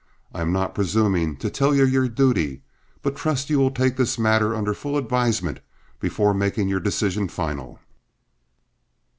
I 0.33 0.41
am 0.41 0.51
not 0.51 0.73
presuming 0.73 1.37
to 1.37 1.51
tell 1.51 1.75
you 1.75 1.85
your 1.85 2.09
duty, 2.09 2.63
but 3.03 3.15
trust 3.15 3.51
you 3.51 3.59
will 3.59 3.69
take 3.69 3.97
this 3.97 4.17
matter 4.17 4.55
under 4.55 4.73
full 4.73 4.97
advisement 4.97 5.59
before 5.99 6.33
making 6.33 6.69
your 6.69 6.79
decision 6.79 7.27
final." 7.29 7.79